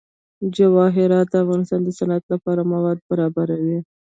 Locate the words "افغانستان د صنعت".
1.43-2.23